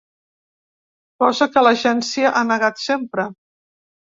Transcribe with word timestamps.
Cosa 1.23 1.47
que 1.57 1.63
l’agència 1.67 2.33
ha 2.41 2.43
negat 2.49 2.83
sempre. 2.87 3.29